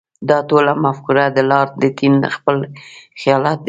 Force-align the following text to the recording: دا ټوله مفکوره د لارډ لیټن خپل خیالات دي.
دا 0.29 0.37
ټوله 0.49 0.71
مفکوره 0.85 1.25
د 1.31 1.37
لارډ 1.51 1.71
لیټن 1.81 2.13
خپل 2.35 2.55
خیالات 3.21 3.57
دي. 3.59 3.59